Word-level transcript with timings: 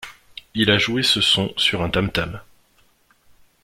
Il 0.55 0.71
a 0.71 0.79
joué 0.79 1.03
ce 1.03 1.21
son 1.21 1.53
sur 1.57 1.83
un 1.83 1.91
tam-tam. 1.91 2.41